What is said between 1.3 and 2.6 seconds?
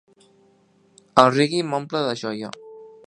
reggae m'omple de joia.